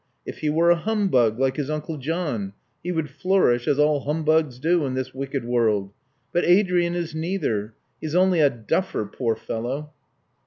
If 0.25 0.39
he 0.39 0.49
were 0.49 0.71
a 0.71 0.75
humbug, 0.77 1.37
like 1.39 1.57
his 1.57 1.69
uncle 1.69 1.97
John 1.97 2.53
he 2.81 2.91
would 2.91 3.07
flourish 3.11 3.67
as 3.67 3.77
all 3.77 3.99
humbugs 3.99 4.57
do 4.57 4.83
in 4.87 4.95
this 4.95 5.13
wicked 5.13 5.45
world. 5.45 5.91
But 6.33 6.43
Adrian 6.43 6.95
is 6.95 7.13
neither: 7.13 7.75
he 7.99 8.07
is 8.07 8.15
only 8.15 8.39
a 8.39 8.49
duffer, 8.49 9.05
poor 9.05 9.35
fellow." 9.35 9.91